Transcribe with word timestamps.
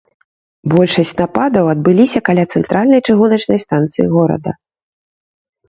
Большасць 0.71 1.11
нападаў 1.21 1.69
адбыліся 1.73 2.19
каля 2.31 2.47
цэнтральнай 2.55 3.01
чыгуначнай 3.07 3.63
станцыі 3.67 4.05
горада. 4.17 4.59